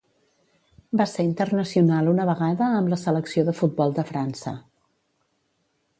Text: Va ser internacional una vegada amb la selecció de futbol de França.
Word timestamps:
Va 1.01 1.05
ser 1.11 1.25
internacional 1.27 2.09
una 2.15 2.25
vegada 2.31 2.71
amb 2.79 2.91
la 2.95 3.01
selecció 3.03 3.47
de 3.51 3.57
futbol 3.61 3.97
de 4.01 4.07
França. 4.13 4.59